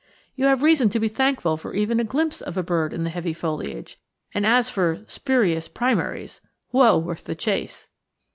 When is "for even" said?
1.57-1.99